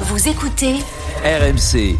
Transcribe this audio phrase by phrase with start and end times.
[0.00, 0.74] Vous écoutez
[1.24, 1.96] RMC.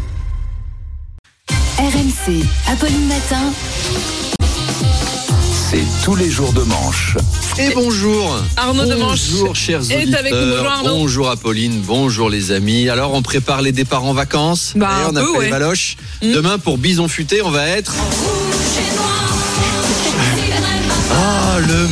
[1.79, 3.51] RMC, Apolline Matin.
[5.69, 7.17] C'est tous les jours de manche.
[7.59, 10.39] Et bonjour Arnaud Demanche Bonjour chers est auditeurs avec nous.
[10.39, 10.89] Bonjour, Arnaud.
[10.95, 15.13] Bonjour Apolline, bonjour les amis Alors on prépare les départs en vacances Bah, D'ailleurs, un
[15.13, 15.45] on a peu, fait ouais.
[15.45, 16.31] les baloches Mm.
[16.33, 17.93] Demain pour Bison Futé on va être
[21.11, 21.87] Ah le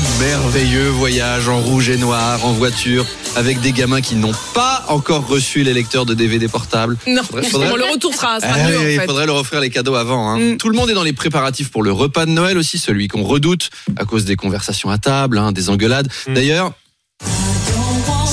[0.56, 3.06] merveilleux voyage en rouge et noir en voiture
[3.36, 7.44] avec des gamins qui n'ont pas encore reçu les lecteurs de DVD portables Non, Faudrait-
[7.50, 9.06] faudrait- Bon, le retour sera, sera Ah mieux oui, en il fait.
[9.06, 10.30] faudrait leur offrir les cadeaux avant.
[10.30, 10.40] hein.
[10.40, 10.58] Mm.
[10.58, 13.24] Tout le monde est dans les préparatifs pour le repas de Noël aussi, celui qu'on
[13.24, 16.08] redoute à cause des conversations à table, hein, des engueulades.
[16.28, 16.72] D'ailleurs,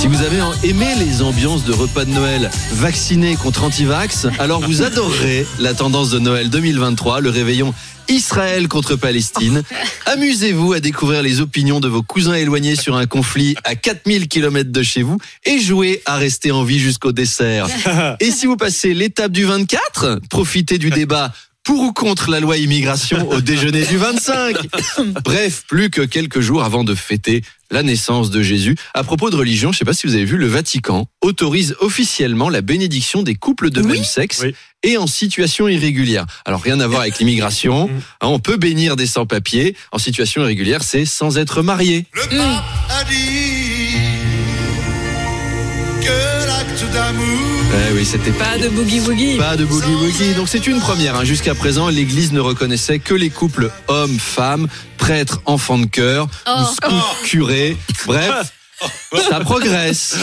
[0.02, 4.82] si vous avez aimé les ambiances de repas de Noël vaccinés contre antivax, alors vous
[4.82, 7.72] adorerez la tendance de Noël 2023, le réveillon
[8.08, 9.62] Israël contre Palestine.
[10.06, 14.72] Amusez-vous à découvrir les opinions de vos cousins éloignés sur un conflit à 4000 km
[14.72, 17.68] de chez vous et jouez à rester en vie jusqu'au dessert.
[18.18, 21.32] Et si vous passez l'étape du 24, profitez du débat
[21.64, 24.56] pour ou contre la loi immigration au déjeuner du 25.
[25.24, 28.76] Bref, plus que quelques jours avant de fêter la naissance de Jésus.
[28.94, 31.74] À propos de religion, je ne sais pas si vous avez vu, le Vatican autorise
[31.80, 34.54] officiellement la bénédiction des couples de même sexe Oui.
[34.82, 36.26] et en situation irrégulière.
[36.44, 37.88] Alors rien à voir avec l'immigration.
[38.20, 39.74] Hein, on peut bénir des sans-papiers.
[39.92, 42.06] En situation irrégulière, c'est sans être marié.
[42.12, 43.96] Le pape a dit
[46.02, 46.41] que l'acte d'amour
[46.96, 49.36] Eh oui, c'était Pas de boogie woogie.
[49.38, 50.34] Pas de boogie woogie.
[50.34, 51.16] Donc c'est une première.
[51.16, 51.24] hein.
[51.24, 54.68] Jusqu'à présent, l'Église ne reconnaissait que les couples hommes-femmes,
[54.98, 57.76] prêtres, enfants de cœur, ou scouts, curés.
[58.06, 58.52] Bref,
[59.30, 60.16] ça progresse.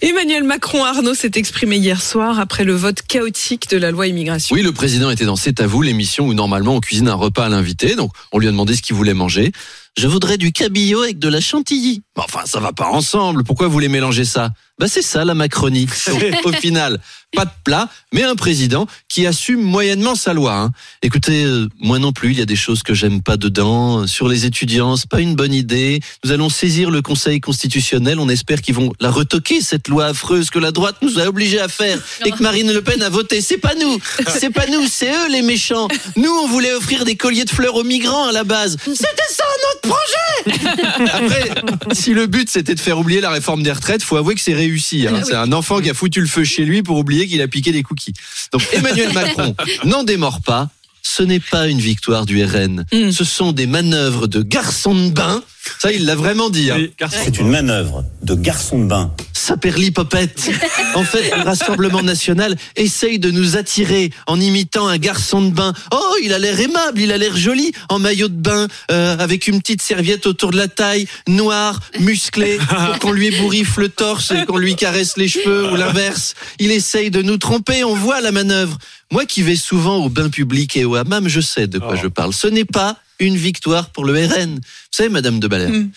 [0.00, 4.54] Emmanuel Macron Arnaud s'est exprimé hier soir après le vote chaotique de la loi immigration.
[4.54, 7.44] Oui, le président était dans C'est à vous, l'émission où normalement on cuisine un repas
[7.44, 7.96] à l'invité.
[7.96, 9.52] Donc on lui a demandé ce qu'il voulait manger.
[9.96, 12.02] Je voudrais du cabillaud avec de la chantilly.
[12.16, 13.44] Mais Enfin, ça va pas ensemble.
[13.44, 14.50] Pourquoi vous voulez mélanger ça?
[14.76, 15.86] Bah c'est ça la Macronie.
[16.44, 16.98] Au final,
[17.32, 20.52] pas de plat, mais un président qui assume moyennement sa loi.
[20.56, 20.70] hein.
[21.00, 24.08] Écoutez, euh, moi non plus, il y a des choses que j'aime pas dedans.
[24.08, 26.00] Sur les étudiants, c'est pas une bonne idée.
[26.24, 28.18] Nous allons saisir le Conseil constitutionnel.
[28.18, 31.60] On espère qu'ils vont la retoquer cette loi affreuse que la droite nous a obligés
[31.60, 33.40] à faire et que Marine Le Pen a voté.
[33.42, 35.86] C'est pas nous, c'est pas nous, c'est eux les méchants.
[36.16, 38.76] Nous, on voulait offrir des colliers de fleurs aux migrants à la base.
[38.86, 39.44] C'était ça
[39.86, 40.60] projet.
[41.12, 41.50] Après,
[41.92, 44.54] si le but c'était de faire oublier la réforme des retraites, faut avouer que c'est
[44.54, 45.06] réussi.
[45.06, 45.22] hein.
[45.24, 47.72] C'est un enfant qui a foutu le feu chez lui pour oublier qu'il a piqué
[47.72, 48.14] des cookies.
[48.52, 50.68] Donc Emmanuel Macron n'en démord pas.
[51.06, 52.86] Ce n'est pas une victoire du RN.
[52.90, 53.10] Mm.
[53.10, 55.42] Ce sont des manœuvres de garçon de bain.
[55.78, 56.70] Ça, il l'a vraiment dit.
[56.70, 56.78] hein.
[57.24, 59.12] C'est une manœuvre de garçon de bain.
[59.44, 60.50] Saperli-Popette.
[60.94, 65.72] En fait, le Rassemblement National essaye de nous attirer en imitant un garçon de bain.
[65.92, 69.48] Oh, il a l'air aimable, il a l'air joli, en maillot de bain, euh, avec
[69.48, 74.30] une petite serviette autour de la taille, noir, musclé, pour qu'on lui ébouriffe le torse
[74.30, 76.34] et qu'on lui caresse les cheveux ou l'inverse.
[76.60, 78.78] Il essaye de nous tromper, on voit la manœuvre.
[79.10, 82.00] Moi qui vais souvent au bain public et au hammam, je sais de quoi Oh.
[82.00, 82.32] je parle.
[82.32, 84.54] Ce n'est pas une victoire pour le RN.
[84.54, 84.60] Vous
[84.92, 85.90] savez, Madame de Balère, Mm.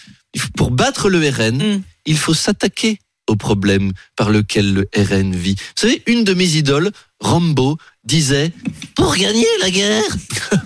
[0.56, 1.81] pour battre le RN, Mm.
[2.08, 5.56] il faut s'attaquer au problème par lequel le RN vit.
[5.56, 8.52] Vous savez, une de mes idoles, Rambo, disait
[8.96, 10.18] Pour gagner la guerre,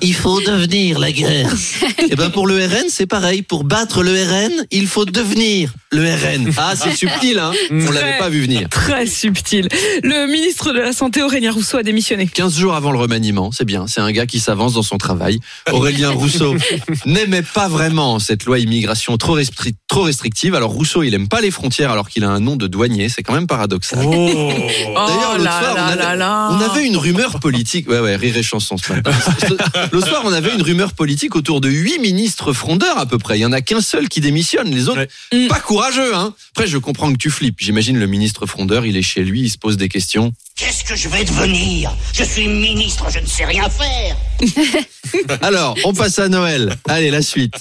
[0.02, 1.53] il faut devenir la guerre.
[2.09, 3.42] Et ben pour le RN, c'est pareil.
[3.42, 6.52] Pour battre le RN, il faut devenir le RN.
[6.58, 8.69] Ah, c'est subtil, hein On l'avait pas vu venir.
[8.69, 9.68] Très subtil.
[10.03, 12.28] Le ministre de la Santé Aurélien Rousseau a démissionné.
[12.28, 13.88] 15 jours avant le remaniement, c'est bien.
[13.88, 15.40] C'est un gars qui s'avance dans son travail.
[15.72, 16.56] Aurélien Rousseau
[17.06, 20.56] n'aimait pas vraiment cette loi immigration trop, restri- trop restrictive.
[20.56, 23.09] Alors Rousseau, il aime pas les frontières alors qu'il a un nom de douanier.
[23.09, 24.00] C'est quand même paradoxal.
[24.06, 27.90] Oh D'ailleurs, oh l'autre soir, là on, avait, on une rumeur politique.
[27.90, 29.12] Ouais, ouais, rire et chanson ce matin.
[29.92, 33.38] L'autre soir, on avait une rumeur politique autour de huit ministres frondeurs à peu près.
[33.38, 34.70] Il y en a qu'un seul qui démissionne.
[34.70, 35.48] Les autres, Ouais.
[35.48, 36.14] Pas courageux.
[36.16, 36.34] Hein.
[36.56, 37.58] Après, je comprends que tu flippes.
[37.59, 40.34] J'imagine le ministre frondeur, il est chez lui, il se pose des questions.
[40.58, 41.92] Qu'est-ce que je vais devenir?
[42.14, 44.16] Je suis ministre, je ne sais rien faire.
[45.42, 46.76] Alors, on passe à Noël.
[46.88, 47.54] Allez, la suite.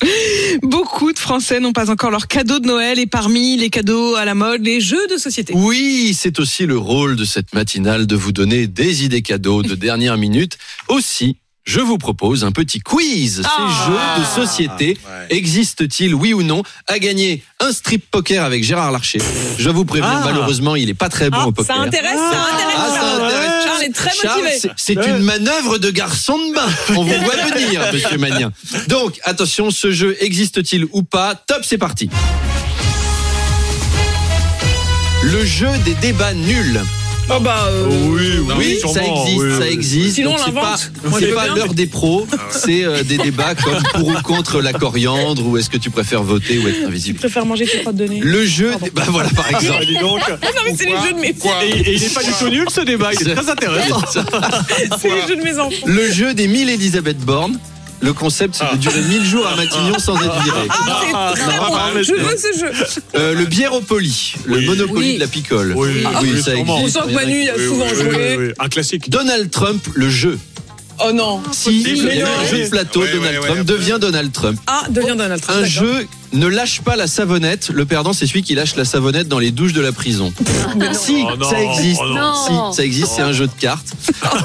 [0.63, 4.25] Beaucoup de Français n'ont pas encore leur cadeau de Noël et parmi les cadeaux à
[4.25, 5.53] la mode, les jeux de société.
[5.57, 9.75] Oui, c'est aussi le rôle de cette matinale de vous donner des idées cadeaux de
[9.75, 10.59] dernière minute.
[10.89, 11.37] Aussi,
[11.71, 13.43] je vous propose un petit quiz.
[13.45, 13.49] Ah.
[13.57, 14.99] Ces jeux de société
[15.31, 19.21] existent-ils, oui ou non, à gagner un strip poker avec Gérard Larcher?
[19.57, 20.23] Je vous préviens, Ah.
[20.25, 21.77] malheureusement, il est pas très bon Ah, au poker.
[21.77, 22.77] ça intéresse, ça intéresse.
[22.77, 23.23] Ah, ça Charles.
[23.25, 23.65] intéresse.
[23.65, 24.59] Charles est très motivé.
[24.59, 26.69] c'est- c'est une manœuvre de garçon de bain.
[26.89, 28.51] On vous voit venir, monsieur Magnien.
[28.89, 31.37] Donc, attention, ce jeu existe-t-il ou pas?
[31.37, 32.11] Top, c'est parti.
[35.23, 36.81] Le jeu des débats nuls.
[37.33, 38.29] Oh bah, euh, Oui,
[38.59, 40.15] Oui, ça existe, ça existe.
[40.17, 40.77] Sinon, c'est pas,
[41.21, 45.47] je pas l'heure des pros, c'est euh, des débats comme pour ou contre la coriandre
[45.47, 47.19] ou est-ce que tu préfères voter ou être je invisible.
[47.21, 48.21] préfère manger tes crottes de nez.
[48.21, 48.85] Le jeu, Pardon.
[48.87, 49.79] des- bah voilà par exemple.
[49.81, 50.21] Ah, dis donc.
[50.29, 52.33] Ah non, mais c'est les jeux de mes Quoi Et, et il n'est pas du
[52.33, 54.03] tout nul ce débat, il est très intéressant.
[55.01, 55.87] c'est les jeux de mes enfants.
[55.87, 57.59] Le jeu des 1000 Elisabeth Borne.
[58.03, 60.69] Le concept, c'est de durer 1000 jours à Matignon sans être viré.
[60.71, 61.77] Ah, c'est très Ah, bon.
[61.95, 62.73] mais Je veux ce jeu.
[63.15, 64.67] Euh, le biéropoli, le Oui.
[64.67, 65.15] monopoly Oui.
[65.17, 65.73] de la picole.
[65.77, 66.77] Oui, oui, ça sûrement.
[66.77, 66.97] On existe.
[66.99, 68.37] sent que Manu y a Oui, souvent oui, joué.
[68.39, 68.53] oui, oui.
[68.59, 69.11] Un classique.
[69.11, 70.39] Donald Trump, le jeu.
[71.05, 71.43] Oh non.
[71.53, 73.65] Si, il y a un jeu de plateau, Ouais, Donald ouais, Trump ouais.
[73.65, 74.61] devient Donald Trump.
[74.67, 75.59] Ah, devient Donald Trump.
[75.59, 75.85] Un d'accord.
[75.85, 77.71] jeu ne lâche pas la savonnette.
[77.73, 80.33] Le perdant, c'est celui qui lâche la savonnette dans les douches de la prison.
[80.93, 82.01] Si, Oh non, ça existe.
[82.03, 82.71] oh non.
[82.71, 83.87] Si, ça existe, c'est un jeu de cartes.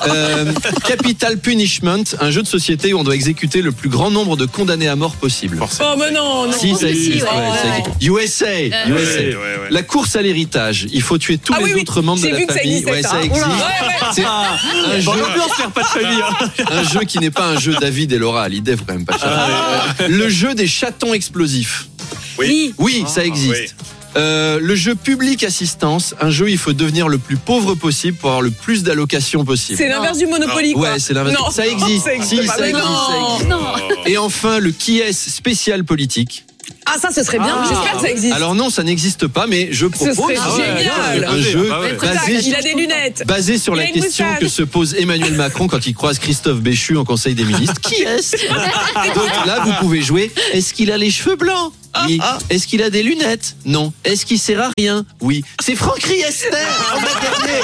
[0.08, 0.52] Euh,
[0.88, 4.46] Capital Punishment, un jeu de société où on doit exécuter le plus grand nombre de
[4.46, 5.60] condamnés à mort possible.
[5.62, 6.52] Oh, mais non, non.
[6.52, 7.24] Si, ça oui, existe.
[7.24, 7.96] ouais, ouais, ça existe.
[8.02, 9.20] USA, Ouais, USA.
[9.20, 9.68] ouais, ouais.
[9.72, 10.88] La course à l'héritage.
[10.92, 11.82] Il faut tuer tous Ah les oui, oui.
[11.82, 12.72] autres membres de la ça famille.
[12.78, 13.10] existait, Ouais, ça.
[13.10, 13.46] ça existe.
[13.46, 16.22] Un jeu, l'ambiance perd pas de famille.
[16.22, 16.64] hein.
[16.72, 18.48] un jeu qui n'est pas un jeu David et Laura.
[18.50, 19.18] L'idée, faut quand même pas
[20.08, 21.75] le Le jeu des chatons explosifs.
[22.38, 22.74] Oui.
[22.78, 23.52] Oui, ça existe.
[23.52, 23.86] oui.
[24.18, 28.16] Euh, le jeu public assistance, un jeu où il faut devenir le plus pauvre possible
[28.18, 29.78] pour avoir le plus d'allocations possible.
[29.78, 30.92] C'est l'inverse du Monopoly, quoi.
[30.94, 31.38] Ouais, c'est l'inverse.
[31.38, 31.52] Non.
[31.52, 32.06] Ça existe.
[32.06, 32.96] Ça existe Si, ça existe, non.
[33.10, 33.50] ça existe.
[33.50, 33.62] Non.
[34.06, 36.46] Et enfin, le qui est spécial politique.
[36.86, 37.58] Ah, ça, ce serait bien.
[37.60, 37.66] Ah.
[37.68, 38.34] J'espère que ça existe.
[38.34, 40.64] Alors non, ça n'existe pas, mais je propose serait Ah ouais,
[41.18, 41.26] génial.
[41.26, 41.94] un jeu Ah ouais.
[41.94, 43.24] basé, Il a des lunettes.
[43.28, 46.96] basé sur Il la question que se pose Emmanuel Macron quand il croise Christophe Béchu
[46.96, 47.82] en Conseil des ministres.
[47.82, 48.38] Qui est-ce?
[49.16, 50.32] Donc là, vous pouvez jouer.
[50.54, 51.74] Est-ce qu'il a les cheveux blancs?
[52.08, 52.20] Oui.
[52.50, 53.56] Est-ce qu'il a des lunettes?
[53.66, 53.94] Non.
[54.04, 55.06] Est-ce qu'il sert à rien?
[55.22, 55.44] Oui.
[55.64, 56.48] C'est Franck Riester
[56.96, 57.62] On va gagner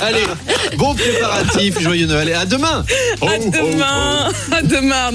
[0.00, 2.84] Allez, bon préparatif, joyeux Noël et à demain
[3.22, 4.28] À demain.
[4.52, 5.10] À demain.